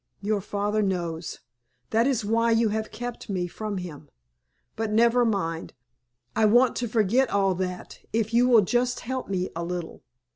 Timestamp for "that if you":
7.53-8.47